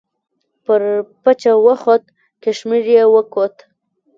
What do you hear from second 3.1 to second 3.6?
وکوت.